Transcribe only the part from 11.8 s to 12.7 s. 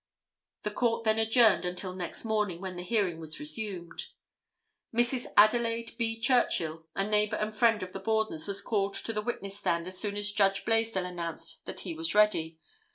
he was ready.